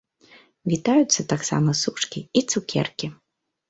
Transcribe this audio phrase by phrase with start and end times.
[0.73, 3.17] Вітаюцца таксама сушкі і цукеркі!